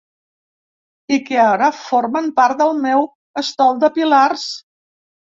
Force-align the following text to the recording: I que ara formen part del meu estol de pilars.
I 1.17 1.17
que 1.25 1.35
ara 1.41 1.67
formen 1.81 2.29
part 2.39 2.57
del 2.63 2.73
meu 2.85 3.05
estol 3.43 3.83
de 3.85 3.91
pilars. 3.99 4.47